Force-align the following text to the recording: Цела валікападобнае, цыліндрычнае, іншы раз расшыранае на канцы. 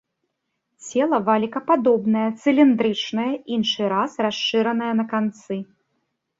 Цела 0.87 1.19
валікападобнае, 1.27 2.25
цыліндрычнае, 2.45 3.29
іншы 3.59 3.83
раз 3.95 4.11
расшыранае 4.29 4.93
на 5.05 5.09
канцы. 5.17 5.55